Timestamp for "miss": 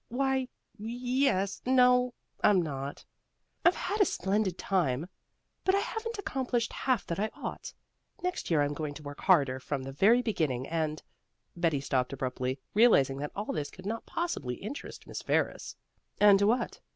15.05-15.21